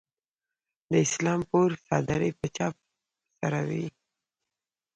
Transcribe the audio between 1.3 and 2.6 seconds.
پور څادرې به